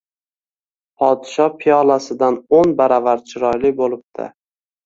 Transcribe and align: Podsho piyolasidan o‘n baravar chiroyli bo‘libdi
Podsho 1.03 1.45
piyolasidan 1.59 2.39
o‘n 2.61 2.75
baravar 2.81 3.25
chiroyli 3.33 3.73
bo‘libdi 3.83 4.29